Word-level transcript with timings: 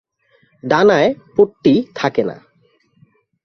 ডানায় 0.63 1.09
পট্টি 1.35 1.73
থাকে 1.95 2.21
না। 2.23 2.37